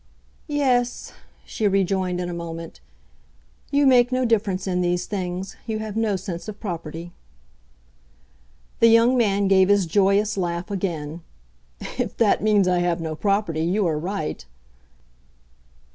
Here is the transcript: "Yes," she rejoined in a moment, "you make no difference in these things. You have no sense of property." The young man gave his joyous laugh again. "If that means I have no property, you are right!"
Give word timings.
"Yes," 0.47 1.13
she 1.45 1.67
rejoined 1.67 2.19
in 2.19 2.27
a 2.27 2.33
moment, 2.33 2.79
"you 3.69 3.85
make 3.85 4.11
no 4.11 4.25
difference 4.25 4.65
in 4.65 4.81
these 4.81 5.05
things. 5.05 5.55
You 5.67 5.77
have 5.77 5.95
no 5.95 6.15
sense 6.15 6.47
of 6.47 6.59
property." 6.59 7.11
The 8.79 8.87
young 8.87 9.15
man 9.15 9.47
gave 9.47 9.69
his 9.69 9.85
joyous 9.85 10.37
laugh 10.37 10.71
again. 10.71 11.21
"If 11.99 12.17
that 12.17 12.41
means 12.41 12.67
I 12.67 12.79
have 12.79 12.99
no 12.99 13.13
property, 13.15 13.61
you 13.61 13.85
are 13.85 13.99
right!" 13.99 14.43